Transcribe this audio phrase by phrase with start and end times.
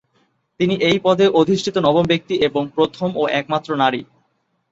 [0.59, 4.01] তিনি এই পদে অধিষ্ঠিত নবম ব্যক্তি এবং প্রথম ও একমাত্র নারী।